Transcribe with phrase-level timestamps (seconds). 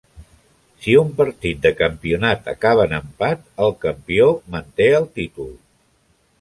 [0.85, 5.57] Si un partit de campionat acaba en empat, el campió manté el títol.